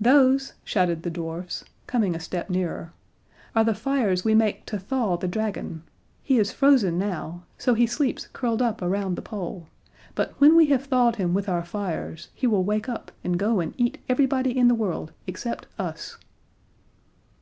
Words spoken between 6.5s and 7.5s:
frozen now